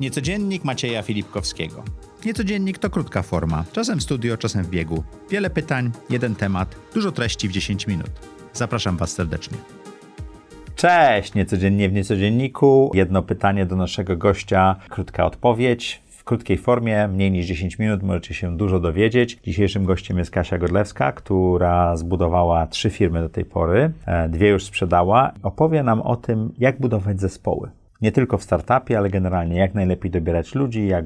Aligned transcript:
Niecodziennik 0.00 0.64
Macieja 0.64 1.02
Filipkowskiego. 1.02 1.82
Niecodziennik 2.24 2.78
to 2.78 2.90
krótka 2.90 3.22
forma, 3.22 3.64
czasem 3.72 3.98
w 3.98 4.02
studio, 4.02 4.36
czasem 4.36 4.64
w 4.64 4.70
biegu. 4.70 5.04
Wiele 5.30 5.50
pytań, 5.50 5.90
jeden 6.10 6.34
temat, 6.34 6.76
dużo 6.94 7.12
treści 7.12 7.48
w 7.48 7.52
10 7.52 7.86
minut. 7.86 8.10
Zapraszam 8.52 8.96
Was 8.96 9.12
serdecznie. 9.12 9.58
Cześć, 10.76 11.34
niecodziennie 11.34 11.88
w 11.88 11.92
niecodzienniku. 11.92 12.90
Jedno 12.94 13.22
pytanie 13.22 13.66
do 13.66 13.76
naszego 13.76 14.16
gościa, 14.16 14.76
krótka 14.88 15.26
odpowiedź. 15.26 16.02
W 16.08 16.24
krótkiej 16.24 16.58
formie, 16.58 17.08
mniej 17.08 17.30
niż 17.30 17.46
10 17.46 17.78
minut, 17.78 18.02
możecie 18.02 18.34
się 18.34 18.56
dużo 18.56 18.80
dowiedzieć. 18.80 19.38
Dzisiejszym 19.44 19.84
gościem 19.84 20.18
jest 20.18 20.30
Kasia 20.30 20.58
Godlewska, 20.58 21.12
która 21.12 21.96
zbudowała 21.96 22.66
trzy 22.66 22.90
firmy 22.90 23.20
do 23.20 23.28
tej 23.28 23.44
pory, 23.44 23.92
e, 24.06 24.28
dwie 24.28 24.48
już 24.48 24.64
sprzedała. 24.64 25.32
Opowie 25.42 25.82
nam 25.82 26.00
o 26.00 26.16
tym, 26.16 26.52
jak 26.58 26.80
budować 26.80 27.20
zespoły. 27.20 27.70
Nie 28.02 28.12
tylko 28.12 28.38
w 28.38 28.42
startupie, 28.42 28.98
ale 28.98 29.10
generalnie 29.10 29.58
jak 29.58 29.74
najlepiej 29.74 30.10
dobierać 30.10 30.54
ludzi, 30.54 30.86
jak 30.86 31.04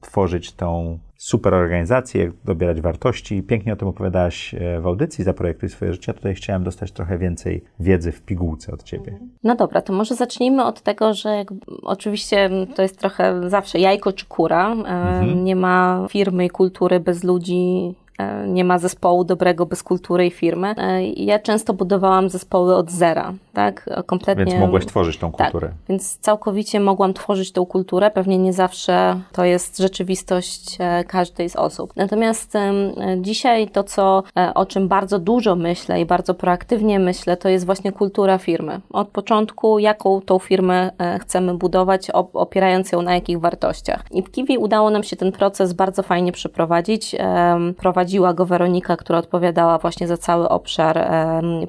tworzyć 0.00 0.52
tą 0.52 0.98
super 1.16 1.54
organizację, 1.54 2.32
dobierać 2.44 2.80
wartości. 2.80 3.42
Pięknie 3.42 3.72
o 3.72 3.76
tym 3.76 3.88
opowiadałaś 3.88 4.54
e, 4.54 4.80
w 4.80 4.86
audycji 4.86 5.24
Zaprojektuj 5.24 5.68
swoje 5.68 5.92
życie. 5.92 6.14
Tutaj 6.14 6.34
chciałem 6.34 6.64
dostać 6.64 6.92
trochę 6.92 7.18
więcej 7.18 7.64
wiedzy 7.80 8.12
w 8.12 8.22
pigułce 8.22 8.72
od 8.72 8.82
Ciebie. 8.82 9.18
No 9.42 9.54
dobra, 9.54 9.82
to 9.82 9.92
może 9.92 10.14
zacznijmy 10.14 10.64
od 10.64 10.82
tego, 10.82 11.14
że 11.14 11.44
oczywiście 11.82 12.50
to 12.74 12.82
jest 12.82 12.98
trochę 12.98 13.50
zawsze 13.50 13.78
jajko 13.78 14.12
czy 14.12 14.26
kura. 14.26 14.72
E, 14.72 14.74
mhm. 14.74 15.44
Nie 15.44 15.56
ma 15.56 16.06
firmy 16.10 16.44
i 16.44 16.50
kultury 16.50 17.00
bez 17.00 17.24
ludzi 17.24 17.94
nie 18.46 18.64
ma 18.64 18.78
zespołu 18.78 19.24
dobrego 19.24 19.66
bez 19.66 19.82
kultury 19.82 20.26
i 20.26 20.30
firmy. 20.30 20.74
E, 20.78 21.04
ja 21.04 21.38
często 21.38 21.74
budowałam 21.74 22.28
zespoły 22.28 22.76
od 22.76 22.90
zera, 22.90 23.32
tak? 23.52 23.90
Kompletnie. 24.06 24.44
Więc 24.44 24.60
mogłaś 24.60 24.86
tworzyć 24.86 25.18
tą 25.18 25.32
kulturę. 25.32 25.68
Tak, 25.68 25.76
więc 25.88 26.18
całkowicie 26.18 26.80
mogłam 26.80 27.14
tworzyć 27.14 27.52
tą 27.52 27.66
kulturę. 27.66 28.10
Pewnie 28.10 28.38
nie 28.38 28.52
zawsze 28.52 29.20
to 29.32 29.44
jest 29.44 29.78
rzeczywistość 29.78 30.76
e, 30.80 31.04
każdej 31.04 31.48
z 31.48 31.56
osób. 31.56 31.92
Natomiast 31.96 32.54
dzisiaj 33.20 33.68
to, 33.68 33.84
co, 33.84 34.22
o 34.54 34.66
czym 34.66 34.88
bardzo 34.88 35.18
dużo 35.18 35.56
myślę 35.56 36.00
i 36.00 36.06
bardzo 36.06 36.34
proaktywnie 36.34 36.98
myślę, 36.98 37.36
to 37.36 37.48
jest 37.48 37.66
właśnie 37.66 37.92
kultura 37.92 38.38
firmy. 38.38 38.80
Od 38.90 39.08
początku, 39.08 39.78
jaką 39.78 40.20
tą 40.20 40.38
firmę 40.38 40.90
chcemy 41.20 41.54
budować, 41.54 42.10
opierając 42.32 42.92
ją 42.92 43.02
na 43.02 43.14
jakich 43.14 43.40
wartościach. 43.40 44.04
I 44.10 44.22
w 44.22 44.30
Kiwi 44.30 44.58
udało 44.58 44.90
nam 44.90 45.02
się 45.02 45.16
ten 45.16 45.32
proces 45.32 45.72
bardzo 45.72 46.02
fajnie 46.02 46.32
przeprowadzić. 46.32 47.16
Prowadzić 47.76 48.03
prowadziła 48.04 48.34
go 48.34 48.46
Weronika, 48.46 48.96
która 48.96 49.18
odpowiadała 49.18 49.78
właśnie 49.78 50.08
za 50.08 50.16
cały 50.16 50.48
obszar 50.48 50.98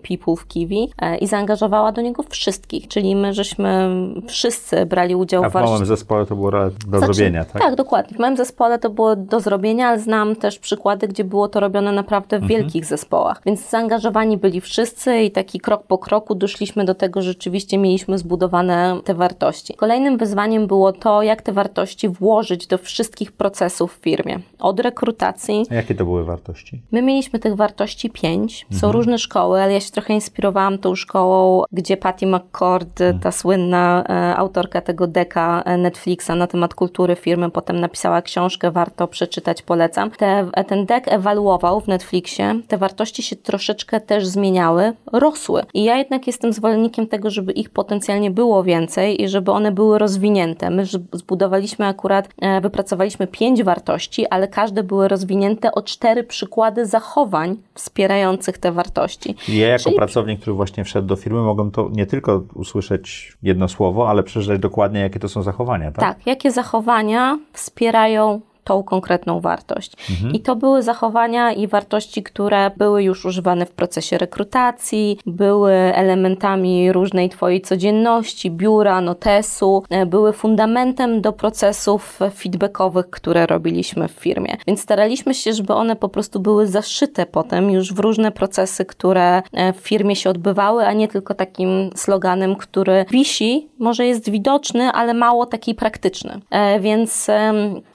People 0.08 0.36
w 0.36 0.48
Kiwi 0.48 0.90
e, 1.02 1.18
i 1.18 1.28
zaangażowała 1.28 1.92
do 1.92 2.02
niego 2.02 2.24
wszystkich, 2.24 2.88
czyli 2.88 3.16
my 3.16 3.34
żeśmy 3.34 3.90
wszyscy 4.28 4.86
brali 4.86 5.16
udział 5.16 5.44
A 5.44 5.50
w 5.50 5.54
małym 5.54 5.86
zespole 5.86 6.26
to 6.26 6.36
było 6.36 6.52
do 6.52 6.70
znaczy, 7.00 7.14
zrobienia, 7.14 7.46
tak? 7.46 7.62
Tak, 7.62 7.76
dokładnie. 7.76 8.18
W 8.18 8.20
małym 8.20 8.38
zespole 8.38 8.80
to 8.80 8.90
było 8.90 9.16
do 9.16 9.40
zrobienia, 9.40 9.88
ale 9.88 10.00
znam 10.00 10.36
też 10.36 10.60
przykłady, 10.60 11.08
gdzie 11.08 11.24
było 11.24 11.48
to 11.48 11.60
robione 11.60 11.92
naprawdę 11.92 12.40
w 12.40 12.44
mhm. 12.44 12.62
wielkich 12.62 12.86
zespołach. 12.86 13.42
Więc 13.46 13.70
zaangażowani 13.70 14.38
byli 14.38 14.62
wszyscy 14.62 15.18
i 15.18 15.32
taki 15.32 15.60
krok 15.60 15.84
po 15.84 15.98
kroku 15.98 16.36
doszliśmy 16.36 16.86
do 16.86 16.96
tego, 16.96 17.22
że 17.22 17.30
rzeczywiście 17.30 17.78
mieliśmy 17.78 18.18
zbudowane 18.18 19.00
te 19.04 19.14
wartości. 19.14 19.74
Kolejnym 19.74 20.18
wyzwaniem 20.18 20.68
było 20.68 20.94
to, 20.94 21.22
jak 21.22 21.42
te 21.42 21.52
wartości 21.52 22.10
włożyć 22.10 22.68
do 22.68 22.78
wszystkich 22.78 23.32
procesów 23.32 23.98
w 23.98 24.02
firmie. 24.02 24.40
Od 24.60 24.80
rekrutacji. 24.80 25.66
A 25.72 25.76
jakie 25.76 25.96
to 25.96 26.06
były 26.06 26.25
wartości? 26.26 26.82
My 26.92 27.02
mieliśmy 27.02 27.40
tych 27.40 27.56
wartości 27.56 28.10
pięć. 28.10 28.66
Są 28.72 28.76
mhm. 28.76 28.94
różne 28.94 29.18
szkoły, 29.18 29.62
ale 29.62 29.74
ja 29.74 29.80
się 29.80 29.92
trochę 29.92 30.14
inspirowałam 30.14 30.78
tą 30.78 30.96
szkołą, 30.96 31.64
gdzie 31.72 31.98
Patty 31.98 32.28
McCord, 32.28 33.02
mhm. 33.02 33.20
ta 33.20 33.32
słynna 33.32 34.04
e, 34.10 34.36
autorka 34.36 34.82
tego 34.82 35.08
deka 35.08 35.64
e, 35.66 35.78
Netflixa 35.78 36.30
na 36.38 36.48
temat 36.48 36.74
kultury 36.74 37.16
firmy, 37.16 37.52
potem 37.52 37.80
napisała 37.80 38.22
książkę, 38.22 38.72
warto 38.72 39.08
przeczytać, 39.08 39.62
polecam. 39.62 40.12
Te, 40.12 40.50
ten 40.68 40.86
dek 40.86 41.08
ewaluował 41.08 41.82
w 41.82 41.88
Netflixie, 41.88 42.62
te 42.68 42.78
wartości 42.78 43.24
się 43.24 43.36
troszeczkę 43.36 44.02
też 44.02 44.28
zmieniały, 44.28 44.94
rosły. 45.12 45.64
I 45.74 45.84
ja 45.84 45.98
jednak 45.98 46.28
jestem 46.28 46.54
zwolennikiem 46.54 47.08
tego, 47.08 47.30
żeby 47.30 47.52
ich 47.52 47.70
potencjalnie 47.70 48.32
było 48.32 48.64
więcej 48.64 49.22
i 49.22 49.28
żeby 49.28 49.52
one 49.52 49.72
były 49.72 50.00
rozwinięte. 50.00 50.70
My 50.70 50.86
zbudowaliśmy 51.14 51.86
akurat, 51.86 52.30
e, 52.42 52.62
wypracowaliśmy 52.62 53.28
pięć 53.28 53.64
wartości, 53.64 54.28
ale 54.28 54.48
każde 54.48 54.84
były 54.84 55.08
rozwinięte 55.08 55.72
o 55.72 55.82
cztery 55.82 56.15
cztery 56.16 56.28
przykłady 56.28 56.86
zachowań 56.86 57.58
wspierających 57.74 58.58
te 58.58 58.72
wartości. 58.72 59.36
Ja 59.48 59.68
jako 59.68 59.84
Czyli... 59.84 59.96
pracownik, 59.96 60.40
który 60.40 60.54
właśnie 60.54 60.84
wszedł 60.84 61.08
do 61.08 61.16
firmy, 61.16 61.42
mogę 61.42 61.72
to 61.72 61.90
nie 61.92 62.06
tylko 62.06 62.44
usłyszeć 62.54 63.38
jedno 63.44 63.68
słowo, 63.68 64.10
ale 64.10 64.24
przeczytać 64.24 64.60
dokładnie, 64.60 65.00
jakie 65.00 65.20
to 65.20 65.30
są 65.30 65.44
zachowania, 65.44 65.92
tak? 65.92 66.00
Tak, 66.00 66.28
jakie 66.28 66.52
zachowania 66.52 67.40
wspierają 67.54 68.42
tą 68.66 68.84
konkretną 68.84 69.40
wartość. 69.40 69.92
Mhm. 70.10 70.34
I 70.34 70.40
to 70.40 70.56
były 70.56 70.84
zachowania 70.84 71.52
i 71.52 71.68
wartości, 71.68 72.24
które 72.24 72.72
były 72.78 73.04
już 73.04 73.26
używane 73.26 73.66
w 73.66 73.72
procesie 73.72 74.18
rekrutacji, 74.18 75.20
były 75.26 75.72
elementami 75.74 76.92
różnej 76.92 77.30
Twojej 77.30 77.62
codzienności, 77.62 78.52
biura, 78.52 79.02
notesu, 79.02 79.84
e, 79.90 80.06
były 80.06 80.34
fundamentem 80.34 81.22
do 81.22 81.34
procesów 81.34 82.20
feedbackowych, 82.36 83.10
które 83.10 83.46
robiliśmy 83.46 84.08
w 84.08 84.12
firmie. 84.12 84.58
Więc 84.68 84.82
staraliśmy 84.82 85.34
się, 85.34 85.54
żeby 85.54 85.74
one 85.74 85.96
po 85.96 86.10
prostu 86.10 86.40
były 86.40 86.68
zaszyte 86.68 87.26
potem 87.26 87.72
już 87.72 87.94
w 87.94 88.00
różne 88.00 88.32
procesy, 88.32 88.86
które 88.86 89.42
e, 89.54 89.74
w 89.74 89.78
firmie 89.78 90.16
się 90.16 90.30
odbywały, 90.30 90.86
a 90.86 90.94
nie 90.94 91.08
tylko 91.08 91.34
takim 91.34 91.90
sloganem, 91.96 92.56
który 92.56 93.06
wisi, 93.12 93.70
może 93.80 94.06
jest 94.06 94.30
widoczny, 94.30 94.92
ale 94.92 95.14
mało 95.14 95.46
taki 95.46 95.76
praktyczny. 95.76 96.40
E, 96.50 96.80
więc 96.80 97.28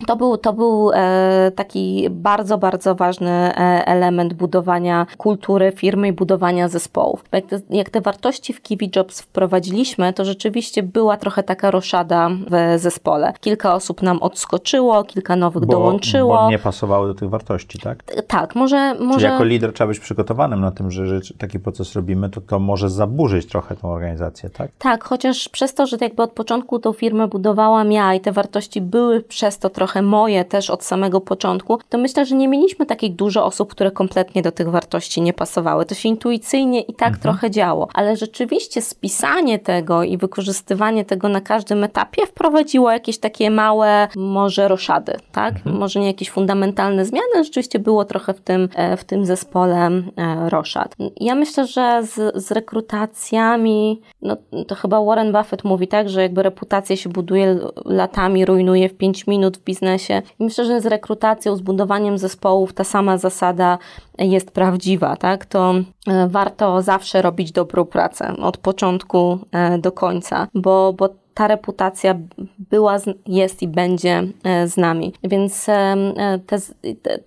to 0.07 0.17
był, 0.17 0.37
to 0.37 0.53
był 0.53 0.60
e, 0.95 1.53
taki 1.55 2.11
bardzo, 2.11 2.59
bardzo 2.59 2.95
ważny 2.95 3.31
e, 3.31 3.87
element 3.87 4.35
budowania 4.35 5.07
kultury 5.17 5.73
firmy 5.77 6.09
i 6.09 6.13
budowania 6.13 6.69
zespołów. 6.69 7.25
Jak 7.33 7.47
te, 7.47 7.61
jak 7.71 7.91
te 7.91 8.01
wartości 8.01 8.53
w 8.53 8.63
Kiwi 8.63 8.91
Jobs 8.97 9.21
wprowadziliśmy, 9.21 10.13
to 10.13 10.25
rzeczywiście 10.25 10.83
była 10.83 11.17
trochę 11.17 11.43
taka 11.43 11.71
roszada 11.71 12.31
w 12.51 12.81
zespole. 12.81 13.33
Kilka 13.41 13.75
osób 13.75 14.03
nam 14.03 14.19
odskoczyło, 14.23 15.05
kilka 15.05 15.37
nowych 15.37 15.65
bo, 15.65 15.73
dołączyło. 15.73 16.37
Bo 16.37 16.51
nie 16.51 16.59
pasowały 16.59 17.09
do 17.09 17.15
tych 17.15 17.31
wartości, 17.31 17.79
tak? 17.79 18.03
Tak, 18.27 18.55
może... 18.55 18.95
może... 18.95 19.21
Czyli 19.21 19.33
jako 19.33 19.45
lider 19.45 19.73
trzeba 19.73 19.89
być 19.89 20.01
przygotowanym 20.01 20.61
na 20.61 20.71
tym, 20.71 20.91
że, 20.91 21.07
że 21.07 21.21
taki 21.39 21.59
proces 21.59 21.95
robimy, 21.95 22.31
to 22.31 22.41
to 22.41 22.59
może 22.59 22.91
zaburzyć 22.91 23.47
trochę 23.47 23.77
tą 23.77 23.89
organizację, 23.89 24.51
tak? 24.51 24.71
Tak, 24.79 25.05
chociaż 25.05 25.49
przez 25.49 25.75
to, 25.75 25.87
że 25.87 25.97
jakby 26.01 26.23
od 26.23 26.33
początku 26.33 26.79
tą 26.79 26.93
firmę 26.93 27.29
budowałam 27.29 27.93
ja 27.93 28.15
i 28.15 28.21
te 28.21 28.33
wartości 28.33 28.81
były 28.81 29.23
przez 29.23 29.59
to 29.59 29.71
trochę 29.71 30.03
moje 30.03 30.45
też 30.51 30.71
od 30.71 30.85
samego 30.85 31.21
początku, 31.21 31.79
to 31.89 31.99
myślę, 31.99 32.27
że 32.27 32.37
nie 32.37 32.49
mieliśmy 32.49 32.87
takich 32.87 33.15
dużo 33.15 33.45
osób, 33.45 33.71
które 33.71 33.91
kompletnie 33.91 34.43
do 34.43 34.53
tych 34.53 34.71
wartości 34.71 35.23
nie 35.23 35.33
pasowały. 35.33 35.87
To 35.87 35.95
się 35.95 36.09
intuicyjnie 36.09 36.81
i 36.81 36.95
tak 36.95 37.09
mhm. 37.09 37.23
trochę 37.23 37.51
działo, 37.51 37.89
ale 37.95 38.17
rzeczywiście 38.17 38.83
spisanie 38.83 39.59
tego 39.59 40.03
i 40.03 40.17
wykorzystywanie 40.17 41.05
tego 41.05 41.29
na 41.29 41.41
każdym 41.41 41.85
etapie 41.85 42.27
wprowadziło 42.27 42.91
jakieś 42.91 43.19
takie 43.19 43.51
małe, 43.51 44.09
może 44.17 44.69
roszady, 44.69 45.17
tak? 45.33 45.57
Mhm. 45.57 45.77
Może 45.77 46.01
nie 46.01 46.07
jakieś 46.07 46.31
fundamentalne 46.31 47.05
zmiany, 47.05 47.27
ale 47.35 47.45
rzeczywiście 47.45 47.79
było 47.79 48.05
trochę 48.05 48.35
w 48.35 48.41
tym, 48.41 48.69
e, 48.75 48.97
w 48.97 49.05
tym 49.05 49.27
zespole 49.27 49.87
e, 49.87 50.51
roszad. 50.51 50.97
Ja 51.21 51.35
myślę, 51.35 51.67
że 51.67 52.03
z, 52.03 52.45
z 52.45 52.51
rekrutacjami, 52.51 54.01
no 54.23 54.37
to 54.67 54.75
chyba 54.75 55.05
Warren 55.05 55.33
Buffett 55.33 55.65
mówi 55.65 55.89
tak, 55.89 56.09
że 56.09 56.23
jakby 56.23 56.43
reputację 56.43 56.97
się 56.97 57.09
buduje 57.09 57.59
latami, 57.85 58.45
rujnuje 58.45 58.89
w 58.89 58.97
5 58.97 59.27
minut 59.27 59.57
w 59.57 59.65
biznesie. 59.65 60.23
I 60.41 60.45
myślę, 60.45 60.65
że 60.65 60.81
z 60.81 60.87
rekrutacją, 60.87 61.57
z 61.57 61.61
budowaniem 61.61 62.19
zespołów 62.19 62.73
ta 62.73 62.85
sama 62.85 63.19
zasada 63.19 63.79
jest 64.19 64.51
prawdziwa, 64.51 65.17
tak? 65.17 65.47
To 65.47 65.75
e, 66.07 66.29
warto 66.29 66.83
zawsze 66.83 67.23
robić 67.23 67.53
dobrą 67.53 67.85
pracę 67.85 68.37
od 68.43 68.57
początku 68.57 69.39
e, 69.53 69.79
do 69.79 69.93
końca, 69.93 70.47
bo, 70.55 70.93
bo 70.93 71.09
ta 71.41 71.47
reputacja 71.47 72.15
była, 72.59 72.97
jest 73.27 73.63
i 73.63 73.69
będzie 73.69 74.23
e, 74.45 74.69
z 74.69 74.77
nami. 74.77 75.13
Więc 75.25 75.69
e, 75.69 75.73
e, 75.73 76.39
te, 76.39 76.59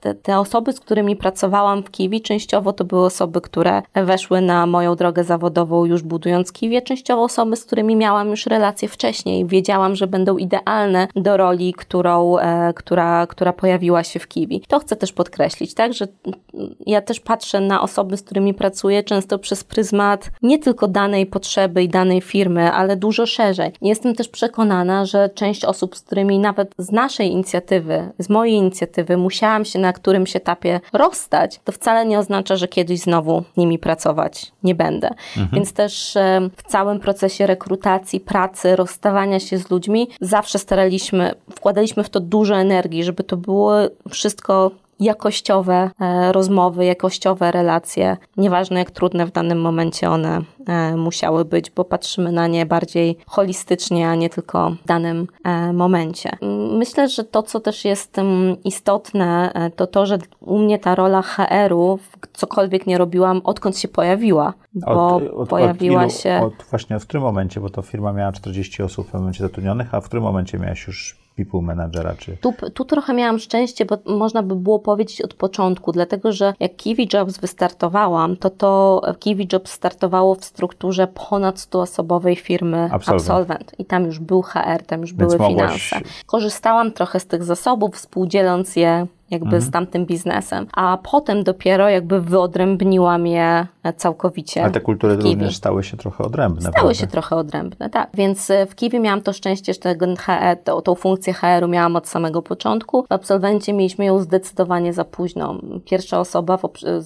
te, 0.02 0.16
te, 0.16 0.40
osoby, 0.40 0.74
z 0.74 0.80
którymi 0.80 1.16
pracowałam 1.16 1.84
w 1.84 1.92
Kiwi, 1.92 2.22
częściowo 2.22 2.74
to 2.74 2.86
były 2.86 3.06
osoby, 3.06 3.42
które 3.42 3.82
weszły 3.94 4.42
na 4.42 4.66
moją 4.66 4.96
drogę 4.96 5.24
zawodową 5.24 5.86
już 5.86 6.02
budując 6.02 6.52
Kiwi, 6.52 6.82
częściowo 6.82 7.24
osoby, 7.24 7.56
z 7.56 7.66
którymi 7.66 7.96
miałam 7.96 8.30
już 8.30 8.46
relacje 8.46 8.88
wcześniej. 8.88 9.46
Wiedziałam, 9.46 9.96
że 9.96 10.08
będą 10.08 10.38
idealne 10.38 11.08
do 11.16 11.38
roli, 11.38 11.74
którą, 11.74 12.36
która, 12.76 13.28
która 13.28 13.54
pojawiła 13.54 14.04
się 14.04 14.20
w 14.20 14.28
Kiwi. 14.28 14.64
To 14.68 14.80
chcę 14.80 14.96
też 14.96 15.14
podkreślić, 15.14 15.74
tak, 15.74 15.94
że 15.94 16.08
ja 16.86 17.02
też 17.02 17.20
patrzę 17.20 17.62
na 17.62 17.82
osoby, 17.82 18.18
z 18.18 18.22
którymi 18.22 18.54
pracuję 18.54 19.04
często 19.04 19.40
przez 19.40 19.64
pryzmat 19.64 20.32
nie 20.42 20.60
tylko 20.60 20.88
danej 20.88 21.26
potrzeby 21.26 21.84
i 21.84 21.90
danej 21.90 22.22
firmy, 22.22 22.72
ale 22.72 22.96
dużo 22.96 23.26
szerzej. 23.26 23.72
Nie 23.82 23.96
jestem 24.04 24.16
też 24.16 24.30
przekonana, 24.30 25.06
że 25.06 25.30
część 25.30 25.66
osób, 25.66 25.98
z 25.98 26.02
którymi 26.02 26.40
nawet 26.40 26.74
z 26.78 26.92
naszej 26.92 27.32
inicjatywy, 27.32 28.10
z 28.20 28.30
mojej 28.30 28.56
inicjatywy 28.56 29.18
musiałam 29.18 29.66
się 29.66 29.80
na 29.80 29.94
którymś 29.94 30.36
etapie 30.36 30.80
rozstać, 30.94 31.60
to 31.64 31.72
wcale 31.72 32.06
nie 32.06 32.20
oznacza, 32.20 32.56
że 32.56 32.68
kiedyś 32.68 33.00
znowu 33.00 33.44
nimi 33.58 33.80
pracować 33.80 34.52
nie 34.64 34.76
będę. 34.76 35.08
Mhm. 35.08 35.50
Więc 35.54 35.74
też 35.74 36.16
e, 36.16 36.50
w 36.58 36.64
całym 36.64 37.00
procesie 37.00 37.48
rekrutacji, 37.48 38.20
pracy, 38.20 38.76
rozstawania 38.76 39.40
się 39.40 39.58
z 39.58 39.70
ludźmi 39.70 40.08
zawsze 40.22 40.60
staraliśmy, 40.60 41.36
wkładaliśmy 41.52 42.04
w 42.04 42.10
to 42.10 42.20
dużo 42.20 42.56
energii, 42.56 43.04
żeby 43.04 43.24
to 43.24 43.38
było 43.38 43.74
wszystko 44.10 44.72
jakościowe 45.00 45.92
e, 46.02 46.32
rozmowy, 46.32 46.86
jakościowe 46.86 47.52
relacje, 47.52 48.18
nieważne 48.38 48.80
jak 48.80 48.92
trudne 48.92 49.26
w 49.26 49.32
danym 49.32 49.62
momencie 49.62 50.10
one 50.10 50.42
e, 50.68 50.98
musiały 50.98 51.46
być, 51.46 51.72
bo 51.72 51.86
patrzymy 51.86 52.32
na 52.32 52.48
nie 52.48 52.66
bardziej 52.66 53.18
holistycznie, 53.28 54.10
a 54.10 54.16
nie 54.16 54.30
tylko 54.30 54.70
w 54.70 54.88
danym 54.88 55.28
e, 55.44 55.74
momencie. 55.74 56.38
Myślę, 56.78 57.10
że 57.10 57.24
to, 57.24 57.44
co 57.44 57.60
też 57.60 57.86
jest 57.86 58.18
istotne, 58.64 59.52
to 59.76 59.88
to, 59.88 60.06
że 60.06 60.18
u 60.40 60.60
mnie 60.60 60.80
ta 60.80 60.96
rola 60.96 61.22
HR-u, 61.22 62.00
cokolwiek 62.34 62.88
nie 62.88 62.98
robiłam, 62.98 63.42
odkąd 63.44 63.78
się 63.78 63.88
pojawiła, 63.88 64.54
bo 64.74 65.16
od, 65.16 65.24
od, 65.24 65.50
pojawiła 65.50 66.04
od 66.04 66.12
ilu, 66.12 66.22
się... 66.22 66.42
Od 66.44 66.54
właśnie 66.70 67.00
w 67.00 67.04
którym 67.04 67.24
momencie, 67.24 67.60
bo 67.60 67.70
to 67.70 67.82
firma 67.82 68.14
miała 68.14 68.32
40 68.32 68.84
osób 68.84 69.10
w 69.10 69.14
momencie 69.14 69.44
zatrudnionych, 69.44 69.94
a 69.94 70.02
w 70.02 70.06
którym 70.06 70.24
momencie 70.24 70.60
miałaś 70.60 70.88
już 70.88 71.23
people 71.36 71.62
managera? 71.62 72.16
Czy... 72.16 72.38
Tu, 72.38 72.54
tu 72.74 72.86
trochę 72.86 73.14
miałam 73.14 73.40
szczęście, 73.40 73.86
bo 73.86 73.98
można 74.06 74.44
by 74.44 74.56
było 74.56 74.80
powiedzieć 74.80 75.22
od 75.22 75.34
początku, 75.34 75.92
dlatego 75.92 76.32
że 76.32 76.54
jak 76.60 76.76
Kiwi 76.76 77.10
Jobs 77.14 77.38
wystartowałam, 77.38 78.38
to 78.38 78.50
to 78.50 79.02
Kiwi 79.20 79.48
Jobs 79.54 79.72
startowało 79.72 80.36
w 80.36 80.46
strukturze 80.46 81.08
ponad 81.30 81.56
100-osobowej 81.56 82.36
firmy 82.36 82.90
Absolvent. 82.92 83.22
Absolvent. 83.22 83.80
I 83.80 83.86
tam 83.86 84.06
już 84.06 84.20
był 84.20 84.42
HR, 84.42 84.84
tam 84.88 85.02
już 85.02 85.14
Więc 85.14 85.36
były 85.36 85.50
mogłaś... 85.50 85.90
finanse. 85.90 86.10
Korzystałam 86.26 86.92
trochę 86.92 87.20
z 87.20 87.26
tych 87.26 87.44
zasobów, 87.44 87.96
współdzieląc 87.96 88.76
je 88.76 89.08
jakby 89.34 89.46
mhm. 89.46 89.64
z 89.64 89.72
tamtym 89.72 90.06
biznesem. 90.06 90.68
A 90.74 90.98
potem 91.12 91.44
dopiero 91.44 91.90
jakby 91.90 92.22
wyodrębniłam 92.22 93.28
je 93.28 93.68
całkowicie. 93.98 94.64
A 94.64 94.70
te 94.70 94.80
kultury 94.80 95.16
również 95.16 95.56
stały 95.56 95.84
się 95.84 95.98
trochę 95.98 96.24
odrębne. 96.24 96.62
Stały 96.62 96.74
prawda? 96.74 96.94
się 96.94 97.08
trochę 97.08 97.36
odrębne, 97.36 97.90
tak. 97.90 98.10
Więc 98.14 98.50
e, 98.50 98.66
w 98.66 98.76
Kiwi 98.76 99.00
miałam 99.00 99.22
to 99.22 99.34
szczęście, 99.34 99.74
że 99.74 99.80
tego 99.80 100.06
HR, 100.16 100.58
tą, 100.64 100.82
tą 100.82 100.96
funkcję 100.96 101.34
HR-u 101.34 101.68
miałam 101.68 101.96
od 101.96 102.08
samego 102.08 102.42
początku. 102.42 103.04
W 103.04 103.12
absolwencie 103.12 103.74
mieliśmy 103.74 104.06
ją 104.06 104.20
zdecydowanie 104.20 104.94
za 104.94 105.06
późno. 105.06 105.56
Pierwsza 105.86 106.20
osoba 106.20 106.60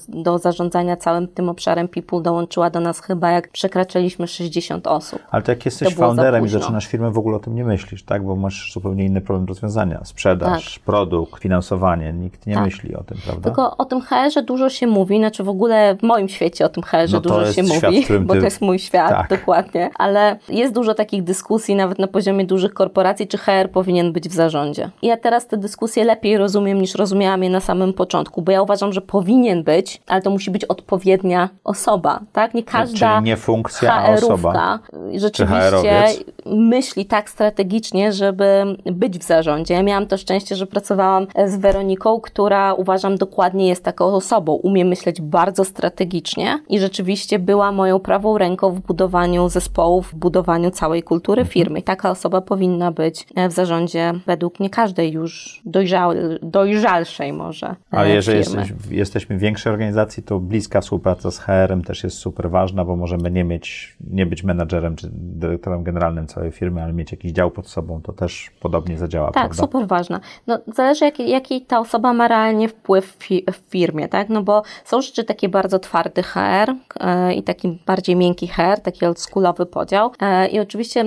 do 0.07 0.38
zarządzania 0.38 0.97
całym 0.97 1.27
tym 1.27 1.50
obszarem 1.50 1.88
people 1.88 2.21
dołączyła 2.21 2.69
do 2.69 2.80
nas 2.80 3.00
chyba 3.00 3.31
jak 3.31 3.51
przekraczaliśmy 3.51 4.27
60 4.27 4.88
osób. 4.88 5.19
Ale 5.31 5.44
to 5.44 5.51
jak 5.51 5.65
jesteś 5.65 5.95
to 5.95 6.00
founderem 6.00 6.45
i 6.45 6.50
zaczynasz 6.50 6.88
firmę, 6.88 7.12
w 7.12 7.18
ogóle 7.18 7.38
o 7.38 7.39
tym 7.39 7.56
nie 7.56 7.65
myślisz, 7.65 8.03
tak? 8.03 8.25
Bo 8.25 8.35
masz 8.35 8.73
zupełnie 8.73 9.06
inny 9.06 9.21
problem 9.21 9.45
rozwiązania. 9.45 10.01
Sprzedaż, 10.03 10.73
tak. 10.73 10.83
produkt, 10.83 11.41
finansowanie 11.41 12.13
nikt 12.17 12.47
nie 12.47 12.53
tak. 12.53 12.65
myśli 12.65 12.95
o 12.95 13.03
tym, 13.03 13.17
prawda? 13.25 13.43
Tylko 13.43 13.77
o 13.77 13.85
tym 13.85 14.01
HR-ze 14.01 14.43
dużo 14.43 14.69
się 14.69 14.87
mówi, 14.87 15.17
znaczy 15.17 15.43
w 15.43 15.49
ogóle 15.49 15.95
w 15.95 16.03
moim 16.03 16.29
świecie 16.29 16.65
o 16.65 16.69
tym 16.69 16.83
HR-ze 16.83 17.17
no 17.17 17.21
dużo 17.21 17.53
się 17.53 17.65
świat, 17.65 17.91
mówi, 17.93 18.19
bo 18.19 18.33
ty... 18.33 18.39
to 18.39 18.45
jest 18.45 18.61
mój 18.61 18.79
świat, 18.79 19.09
tak. 19.09 19.29
dokładnie. 19.29 19.89
Ale 19.95 20.39
jest 20.49 20.73
dużo 20.73 20.93
takich 20.93 21.23
dyskusji, 21.23 21.75
nawet 21.75 21.99
na 21.99 22.07
poziomie 22.07 22.45
dużych 22.45 22.73
korporacji, 22.73 23.27
czy 23.27 23.37
HR 23.37 23.69
powinien 23.73 24.13
być 24.13 24.29
w 24.29 24.33
zarządzie. 24.33 24.89
I 25.01 25.07
ja 25.07 25.17
teraz 25.17 25.47
te 25.47 25.57
dyskusje 25.57 26.03
lepiej 26.03 26.37
rozumiem, 26.37 26.81
niż 26.81 26.95
rozumiałam 26.95 27.43
je 27.43 27.49
na 27.49 27.59
samym 27.59 27.93
początku, 27.93 28.41
bo 28.41 28.51
ja 28.51 28.61
uważam, 28.61 28.93
że 28.93 29.01
powinien 29.01 29.63
być, 29.63 30.01
ale 30.07 30.21
to 30.21 30.29
musi 30.29 30.51
być 30.51 30.65
odpowiednia 30.65 31.49
osoba, 31.63 32.19
tak? 32.33 32.53
Nie 32.53 32.63
każda 32.63 33.15
Czyli 33.15 33.25
nie 33.25 33.37
funkcja, 33.37 33.93
a 33.93 34.13
osoba. 34.13 34.79
rzeczywiście 35.15 36.07
myśli 36.45 37.05
tak 37.05 37.29
strategicznie, 37.29 38.13
żeby 38.13 38.77
być 38.85 39.19
w 39.19 39.23
zarządzie. 39.23 39.73
Ja 39.73 39.83
miałam 39.83 40.07
to 40.07 40.17
szczęście, 40.17 40.55
że 40.55 40.67
pracowałam 40.67 41.27
z 41.45 41.55
Weroniką 41.57 41.96
która 42.21 42.73
uważam 42.73 43.17
dokładnie 43.17 43.67
jest 43.67 43.83
taką 43.83 44.05
osobą. 44.05 44.53
Umie 44.53 44.85
myśleć 44.85 45.21
bardzo 45.21 45.65
strategicznie 45.65 46.59
i 46.69 46.79
rzeczywiście 46.79 47.39
była 47.39 47.71
moją 47.71 47.99
prawą 47.99 48.38
ręką 48.38 48.71
w 48.71 48.79
budowaniu 48.79 49.49
zespołów, 49.49 50.11
w 50.11 50.15
budowaniu 50.15 50.71
całej 50.71 51.03
kultury 51.03 51.41
mhm. 51.41 51.53
firmy. 51.53 51.81
Taka 51.81 52.09
osoba 52.09 52.41
powinna 52.41 52.91
być 52.91 53.27
e, 53.35 53.49
w 53.49 53.51
zarządzie 53.51 54.13
według 54.25 54.59
mnie 54.59 54.69
każdej 54.69 55.11
już 55.11 55.61
dojrzał, 55.65 56.11
dojrzalszej 56.41 57.33
może. 57.33 57.75
A 57.91 58.03
e, 58.03 58.09
jeżeli 58.09 58.38
jesteś, 58.38 58.73
jesteśmy 58.89 59.38
w 59.38 59.39
większej 59.39 59.71
organizacji, 59.71 60.23
to 60.23 60.39
bliska 60.39 60.81
współpraca 60.81 61.31
z 61.31 61.39
HR-em 61.39 61.83
też 61.83 62.03
jest 62.03 62.17
super 62.17 62.49
ważna, 62.49 62.85
bo 62.85 62.95
możemy 62.95 63.31
nie 63.31 63.44
mieć, 63.44 63.97
nie 64.11 64.25
być 64.25 64.44
menadżerem 64.44 64.95
czy 64.95 65.09
dyrektorem 65.11 65.83
generalnym 65.83 66.27
całej 66.27 66.51
firmy, 66.51 66.83
ale 66.83 66.94
mieć 66.94 67.11
jakiś 67.11 67.31
dział 67.31 67.51
pod 67.51 67.67
sobą, 67.67 68.01
to 68.01 68.13
też 68.13 68.51
podobnie 68.59 68.97
zadziała. 68.97 69.31
Tak, 69.31 69.33
prawda? 69.33 69.63
super 69.63 69.88
ważna. 69.88 70.19
No, 70.47 70.59
zależy 70.75 71.05
jaki, 71.05 71.29
jaki 71.29 71.61
ta 71.61 71.79
osoba 71.87 72.13
ma 72.13 72.27
realnie 72.27 72.69
wpływ 72.69 73.17
w 73.51 73.69
firmie, 73.69 74.07
tak? 74.07 74.29
No 74.29 74.43
bo 74.43 74.63
są 74.85 75.01
rzeczy 75.01 75.23
takie 75.23 75.49
bardzo 75.49 75.79
twardy 75.79 76.23
HR 76.23 76.75
e, 76.99 77.33
i 77.33 77.43
taki 77.43 77.79
bardziej 77.85 78.15
miękki 78.15 78.47
HR, 78.47 78.79
taki 78.83 79.05
oldschoolowy 79.05 79.65
podział. 79.65 80.11
E, 80.19 80.47
I 80.47 80.59
oczywiście 80.59 81.05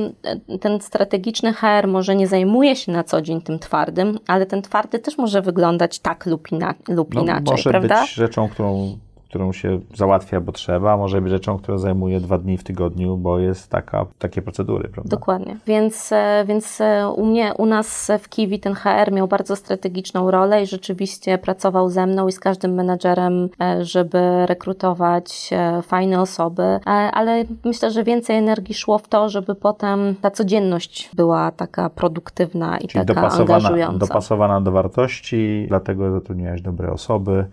ten 0.60 0.80
strategiczny 0.80 1.52
HR 1.52 1.88
może 1.88 2.16
nie 2.16 2.26
zajmuje 2.26 2.76
się 2.76 2.92
na 2.92 3.04
co 3.04 3.22
dzień 3.22 3.42
tym 3.42 3.58
twardym, 3.58 4.18
ale 4.26 4.46
ten 4.46 4.62
twardy 4.62 4.98
też 4.98 5.18
może 5.18 5.42
wyglądać 5.42 5.98
tak 5.98 6.26
lub, 6.26 6.52
ina 6.52 6.74
lub 6.88 7.14
no, 7.14 7.22
inaczej, 7.22 7.44
może 7.50 7.70
prawda? 7.70 8.00
być 8.00 8.14
rzeczą, 8.14 8.48
którą 8.48 8.98
którą 9.30 9.52
się 9.52 9.80
załatwia, 9.94 10.40
bo 10.40 10.52
trzeba, 10.52 10.96
może 10.96 11.20
być 11.20 11.30
rzeczą, 11.30 11.58
która 11.58 11.78
zajmuje 11.78 12.20
dwa 12.20 12.38
dni 12.38 12.58
w 12.58 12.64
tygodniu, 12.64 13.16
bo 13.16 13.38
jest 13.38 13.70
taka, 13.70 14.06
takie 14.18 14.42
procedury, 14.42 14.88
prawda? 14.88 15.16
Dokładnie. 15.16 15.56
Więc, 15.66 16.12
e, 16.12 16.44
więc 16.48 16.80
e, 16.80 17.08
u 17.08 17.26
mnie, 17.26 17.54
u 17.58 17.66
nas 17.66 18.10
w 18.20 18.28
Kiwi 18.28 18.60
ten 18.60 18.74
HR 18.74 19.12
miał 19.12 19.28
bardzo 19.28 19.56
strategiczną 19.56 20.30
rolę 20.30 20.62
i 20.62 20.66
rzeczywiście 20.66 21.38
pracował 21.38 21.90
ze 21.90 22.06
mną 22.06 22.28
i 22.28 22.32
z 22.32 22.40
każdym 22.40 22.74
menadżerem, 22.74 23.48
e, 23.60 23.84
żeby 23.84 24.46
rekrutować 24.46 25.50
fajne 25.82 26.20
osoby, 26.20 26.62
ale 27.12 27.44
myślę, 27.64 27.90
że 27.90 28.04
więcej 28.04 28.36
energii 28.36 28.74
szło 28.74 28.98
w 28.98 29.08
to, 29.08 29.28
żeby 29.28 29.54
potem 29.54 30.14
ta 30.20 30.30
codzienność 30.30 31.10
była 31.14 31.50
taka 31.50 31.90
produktywna 31.90 32.78
i 32.78 32.88
Czyli 32.88 33.06
taka 33.06 33.20
dopasowana, 33.20 33.54
angażująca. 33.54 33.98
dopasowana 33.98 34.60
do 34.60 34.72
wartości, 34.72 35.64
dlatego 35.68 36.12
zatrudniałeś 36.12 36.62
dobre 36.62 36.92
osoby. 36.92 37.44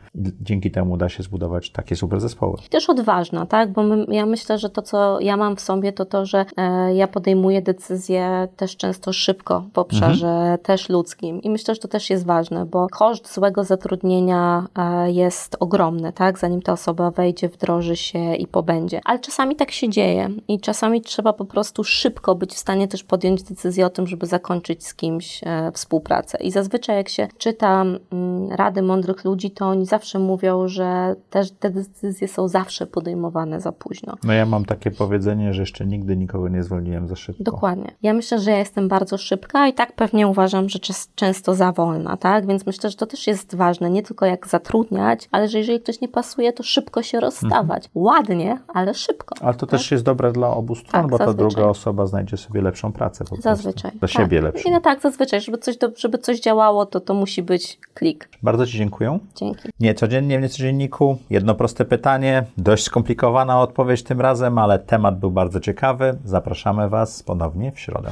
Dzięki 0.42 0.72
temu 0.72 0.98
da 0.98 1.10
się 1.10 1.24
zbudować 1.24 1.67
takie 1.72 1.96
super 1.96 2.20
zespoły. 2.20 2.58
I 2.66 2.70
też 2.70 2.90
odważna, 2.90 3.46
tak? 3.46 3.72
Bo 3.72 3.84
my, 3.84 4.06
ja 4.10 4.26
myślę, 4.26 4.58
że 4.58 4.70
to, 4.70 4.82
co 4.82 5.20
ja 5.20 5.38
mam 5.38 5.56
w 5.56 5.62
sobie, 5.62 5.94
to 5.94 6.06
to, 6.06 6.26
że 6.26 6.46
e, 6.58 6.96
ja 6.96 7.08
podejmuję 7.08 7.62
decyzje 7.62 8.48
też 8.58 8.78
często 8.78 9.14
szybko 9.14 9.64
w 9.74 9.78
obszarze 9.78 10.28
mhm. 10.28 10.58
też 10.58 10.90
ludzkim. 10.90 11.42
I 11.42 11.50
myślę, 11.50 11.76
że 11.76 11.82
to 11.82 11.88
też 11.88 12.10
jest 12.10 12.26
ważne, 12.26 12.66
bo 12.66 12.88
koszt 12.92 13.34
złego 13.34 13.64
zatrudnienia 13.64 14.68
e, 14.76 15.12
jest 15.12 15.58
ogromny, 15.60 16.14
tak? 16.14 16.40
Zanim 16.40 16.62
ta 16.62 16.74
osoba 16.74 17.12
wejdzie, 17.12 17.50
wdroży 17.50 17.96
się 17.96 18.36
i 18.36 18.48
pobędzie. 18.48 19.02
Ale 19.06 19.20
czasami 19.20 19.56
tak 19.56 19.72
się 19.72 19.90
dzieje 19.90 20.30
i 20.48 20.60
czasami 20.60 21.02
trzeba 21.02 21.34
po 21.34 21.46
prostu 21.46 21.84
szybko 21.84 22.36
być 22.36 22.54
w 22.54 22.58
stanie 22.58 22.88
też 22.88 23.04
podjąć 23.04 23.44
decyzję 23.44 23.86
o 23.86 23.90
tym, 23.90 24.08
żeby 24.08 24.26
zakończyć 24.26 24.88
z 24.88 24.94
kimś 24.94 25.42
e, 25.44 25.72
współpracę. 25.72 26.38
I 26.42 26.52
zazwyczaj 26.52 26.96
jak 26.96 27.10
się 27.10 27.28
czyta 27.38 27.82
mm, 27.82 28.52
rady 28.52 28.82
mądrych 28.82 29.26
ludzi, 29.26 29.52
to 29.52 29.66
oni 29.66 29.86
zawsze 29.86 30.20
mówią, 30.20 30.68
że 30.68 31.16
też 31.30 31.52
te 31.60 31.70
decyzje 31.70 32.28
są 32.28 32.48
zawsze 32.48 32.88
podejmowane 32.88 33.62
za 33.62 33.72
późno. 33.72 34.16
No 34.24 34.34
ja 34.34 34.46
mam 34.46 34.66
takie 34.66 34.92
powiedzenie, 34.92 35.54
że 35.54 35.62
jeszcze 35.62 35.86
nigdy 35.86 36.18
nikogo 36.18 36.50
nie 36.50 36.64
zwolniłem 36.64 37.08
za 37.08 37.16
szybko. 37.16 37.44
Dokładnie. 37.44 37.92
Ja 38.04 38.14
myślę, 38.14 38.40
że 38.40 38.52
ja 38.52 38.58
jestem 38.58 38.88
bardzo 38.88 39.18
szybka 39.18 39.68
i 39.68 39.74
tak 39.74 39.96
pewnie 39.96 40.28
uważam, 40.28 40.70
że 40.70 40.80
często 41.16 41.56
za 41.56 41.72
wolna, 41.72 42.18
tak? 42.18 42.48
Więc 42.48 42.66
myślę, 42.66 42.90
że 42.90 42.96
to 42.96 43.06
też 43.06 43.28
jest 43.28 43.56
ważne, 43.56 43.90
nie 43.90 44.04
tylko 44.04 44.26
jak 44.26 44.48
zatrudniać, 44.48 45.30
ale 45.32 45.48
że 45.48 45.58
jeżeli 45.58 45.80
ktoś 45.80 46.02
nie 46.02 46.08
pasuje, 46.08 46.54
to 46.54 46.64
szybko 46.64 47.04
się 47.04 47.20
rozstawać. 47.20 47.86
Mhm. 47.86 47.92
Ładnie, 47.96 48.60
ale 48.68 48.94
szybko. 48.94 49.36
Ale 49.42 49.54
to 49.54 49.66
tak? 49.66 49.70
też 49.70 49.92
jest 49.92 50.04
dobre 50.04 50.32
dla 50.32 50.50
obu 50.50 50.76
stron, 50.76 51.02
tak, 51.02 51.12
bo 51.12 51.18
ta 51.18 51.34
druga 51.34 51.64
osoba 51.64 52.06
znajdzie 52.06 52.38
sobie 52.38 52.62
lepszą 52.62 52.92
pracę 52.92 53.26
po 53.26 53.36
Zazwyczaj. 53.36 53.92
Dla 53.92 54.00
tak. 54.00 54.10
siebie 54.10 54.42
lepszą. 54.42 54.70
I 54.70 54.72
no 54.72 54.82
tak, 54.82 55.02
zazwyczaj, 55.02 55.42
żeby 55.42 55.58
coś, 55.58 55.78
do, 55.78 55.92
żeby 55.98 56.18
coś 56.18 56.40
działało, 56.40 56.86
to 56.86 57.00
to 57.00 57.14
musi 57.14 57.44
być 57.44 57.80
klik. 57.94 58.30
Bardzo 58.44 58.66
Ci 58.66 58.78
dziękuję. 58.78 59.20
Dzięki. 59.36 59.70
Nie 59.80 59.94
codziennie 59.94 60.40
w 60.40 60.42
Niecodzienniku. 60.42 61.18
Jedno 61.48 61.58
proste 61.58 61.86
pytanie, 61.86 62.44
dość 62.58 62.84
skomplikowana 62.84 63.62
odpowiedź 63.62 64.04
tym 64.04 64.22
razem, 64.22 64.58
ale 64.58 64.80
temat 64.80 65.20
był 65.20 65.32
bardzo 65.32 65.60
ciekawy. 65.60 66.18
Zapraszamy 66.26 66.90
Was 66.90 67.24
ponownie 67.24 67.72
w 67.72 67.80
środę. 67.80 68.12